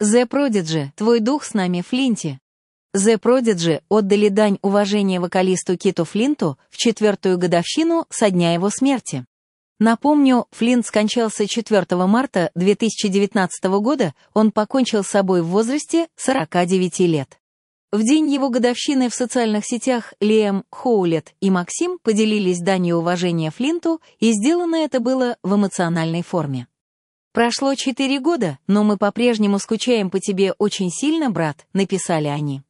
The 0.00 0.28
Prodigy, 0.28 0.90
твой 0.94 1.18
дух 1.18 1.42
с 1.42 1.54
нами, 1.54 1.80
Флинти. 1.80 2.38
The 2.94 3.18
Prodigy 3.18 3.82
отдали 3.88 4.28
дань 4.28 4.60
уважения 4.62 5.18
вокалисту 5.18 5.76
Киту 5.76 6.04
Флинту 6.04 6.56
в 6.70 6.76
четвертую 6.76 7.36
годовщину 7.36 8.06
со 8.08 8.30
дня 8.30 8.54
его 8.54 8.70
смерти. 8.70 9.26
Напомню, 9.80 10.46
Флинт 10.52 10.86
скончался 10.86 11.48
4 11.48 11.84
марта 12.06 12.52
2019 12.54 13.64
года, 13.80 14.14
он 14.34 14.52
покончил 14.52 15.02
с 15.02 15.08
собой 15.08 15.42
в 15.42 15.48
возрасте 15.48 16.06
49 16.14 17.00
лет. 17.00 17.40
В 17.90 18.00
день 18.04 18.32
его 18.32 18.50
годовщины 18.50 19.08
в 19.08 19.14
социальных 19.16 19.64
сетях 19.66 20.14
Лиэм 20.20 20.62
Хоулет 20.70 21.34
и 21.40 21.50
Максим 21.50 21.98
поделились 22.00 22.60
данью 22.60 22.98
уважения 22.98 23.50
Флинту, 23.50 24.00
и 24.20 24.30
сделано 24.30 24.76
это 24.76 25.00
было 25.00 25.38
в 25.42 25.56
эмоциональной 25.56 26.22
форме. 26.22 26.68
«Прошло 27.32 27.74
четыре 27.74 28.20
года, 28.20 28.58
но 28.66 28.84
мы 28.84 28.96
по-прежнему 28.96 29.58
скучаем 29.58 30.10
по 30.10 30.20
тебе 30.20 30.52
очень 30.52 30.90
сильно, 30.90 31.30
брат»,— 31.30 31.66
написали 31.72 32.28
они. 32.28 32.62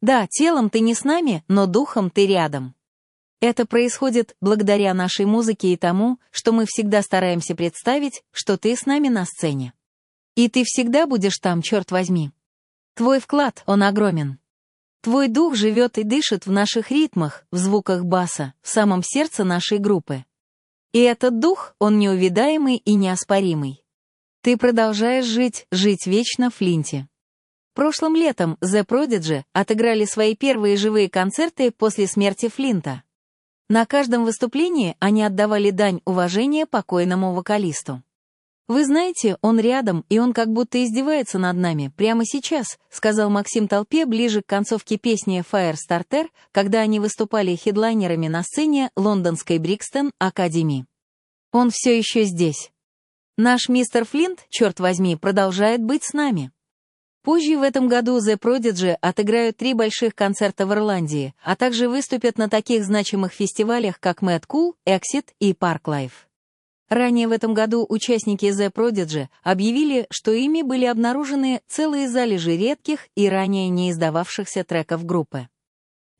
«Да, 0.00 0.26
телом 0.28 0.70
ты 0.70 0.80
не 0.80 0.94
с 0.94 1.04
нами, 1.04 1.44
но 1.48 1.66
духом 1.66 2.10
ты 2.10 2.26
рядом». 2.26 2.74
Это 3.42 3.66
происходит 3.66 4.36
благодаря 4.40 4.94
нашей 4.94 5.26
музыке 5.26 5.72
и 5.72 5.76
тому, 5.76 6.20
что 6.30 6.52
мы 6.52 6.64
всегда 6.64 7.02
стараемся 7.02 7.56
представить, 7.56 8.22
что 8.30 8.56
ты 8.56 8.76
с 8.76 8.86
нами 8.86 9.08
на 9.08 9.24
сцене. 9.24 9.72
И 10.36 10.48
ты 10.48 10.62
всегда 10.64 11.08
будешь 11.08 11.38
там, 11.38 11.60
черт 11.60 11.90
возьми. 11.90 12.30
Твой 12.94 13.18
вклад, 13.18 13.64
он 13.66 13.82
огромен. 13.82 14.38
Твой 15.00 15.26
дух 15.26 15.56
живет 15.56 15.98
и 15.98 16.04
дышит 16.04 16.46
в 16.46 16.52
наших 16.52 16.92
ритмах, 16.92 17.44
в 17.50 17.56
звуках 17.56 18.04
баса, 18.04 18.54
в 18.62 18.68
самом 18.68 19.02
сердце 19.02 19.42
нашей 19.42 19.78
группы. 19.78 20.24
И 20.92 21.00
этот 21.00 21.40
дух, 21.40 21.74
он 21.80 21.98
неувидаемый 21.98 22.76
и 22.76 22.94
неоспоримый. 22.94 23.81
Ты 24.42 24.56
продолжаешь 24.56 25.24
жить, 25.24 25.66
жить 25.70 26.08
вечно 26.08 26.50
в 26.50 26.56
Флинте. 26.56 27.06
Прошлым 27.74 28.16
летом 28.16 28.58
The 28.60 28.84
Prodigy 28.84 29.44
отыграли 29.52 30.04
свои 30.04 30.34
первые 30.34 30.76
живые 30.76 31.08
концерты 31.08 31.70
после 31.70 32.08
смерти 32.08 32.48
Флинта. 32.48 33.04
На 33.68 33.86
каждом 33.86 34.24
выступлении 34.24 34.96
они 34.98 35.22
отдавали 35.22 35.70
дань 35.70 36.00
уважения 36.04 36.66
покойному 36.66 37.34
вокалисту. 37.34 38.02
«Вы 38.66 38.84
знаете, 38.84 39.36
он 39.42 39.60
рядом, 39.60 40.04
и 40.08 40.18
он 40.18 40.32
как 40.32 40.48
будто 40.48 40.82
издевается 40.82 41.38
над 41.38 41.56
нами, 41.56 41.92
прямо 41.96 42.24
сейчас», 42.24 42.80
сказал 42.90 43.30
Максим 43.30 43.68
толпе 43.68 44.06
ближе 44.06 44.42
к 44.42 44.46
концовке 44.46 44.98
песни 44.98 45.44
«Firestarter», 45.48 46.26
когда 46.50 46.80
они 46.80 46.98
выступали 46.98 47.54
хедлайнерами 47.54 48.26
на 48.26 48.42
сцене 48.42 48.90
лондонской 48.96 49.58
Брикстон 49.58 50.10
Академии. 50.18 50.84
«Он 51.52 51.70
все 51.70 51.96
еще 51.96 52.24
здесь. 52.24 52.71
Наш 53.38 53.68
мистер 53.68 54.04
Флинт, 54.04 54.44
черт 54.50 54.78
возьми, 54.78 55.16
продолжает 55.16 55.82
быть 55.82 56.04
с 56.04 56.12
нами». 56.12 56.52
Позже 57.22 57.56
в 57.56 57.62
этом 57.62 57.86
году 57.86 58.18
The 58.18 58.36
Prodigy 58.36 58.96
отыграют 59.00 59.56
три 59.56 59.74
больших 59.74 60.14
концерта 60.14 60.66
в 60.66 60.72
Ирландии, 60.72 61.34
а 61.42 61.54
также 61.54 61.88
выступят 61.88 62.36
на 62.36 62.48
таких 62.48 62.84
значимых 62.84 63.32
фестивалях, 63.32 64.00
как 64.00 64.22
Mad 64.22 64.42
Cool, 64.48 64.72
Exit 64.86 65.28
и 65.38 65.52
Park 65.52 65.82
Life. 65.84 66.26
Ранее 66.88 67.26
в 67.26 67.32
этом 67.32 67.54
году 67.54 67.86
участники 67.88 68.46
The 68.46 68.70
Prodigy 68.70 69.28
объявили, 69.42 70.06
что 70.10 70.32
ими 70.32 70.60
были 70.60 70.84
обнаружены 70.84 71.62
целые 71.66 72.08
залежи 72.08 72.56
редких 72.56 73.08
и 73.14 73.28
ранее 73.28 73.70
не 73.70 73.92
издававшихся 73.92 74.62
треков 74.62 75.06
группы. 75.06 75.48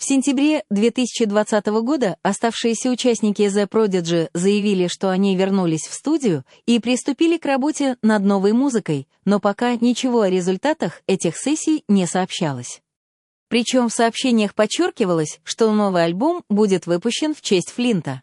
В 0.00 0.04
сентябре 0.06 0.64
2020 0.70 1.66
года 1.82 2.16
оставшиеся 2.22 2.88
участники 2.88 3.42
The 3.42 3.68
Prodigy 3.68 4.30
заявили, 4.32 4.86
что 4.86 5.10
они 5.10 5.36
вернулись 5.36 5.86
в 5.86 5.92
студию 5.92 6.42
и 6.64 6.78
приступили 6.78 7.36
к 7.36 7.44
работе 7.44 7.98
над 8.00 8.24
новой 8.24 8.54
музыкой, 8.54 9.06
но 9.26 9.40
пока 9.40 9.76
ничего 9.76 10.22
о 10.22 10.30
результатах 10.30 11.02
этих 11.06 11.36
сессий 11.36 11.84
не 11.86 12.06
сообщалось. 12.06 12.80
Причем 13.48 13.90
в 13.90 13.92
сообщениях 13.92 14.54
подчеркивалось, 14.54 15.38
что 15.44 15.70
новый 15.70 16.02
альбом 16.02 16.44
будет 16.48 16.86
выпущен 16.86 17.34
в 17.34 17.42
честь 17.42 17.68
Флинта. 17.68 18.22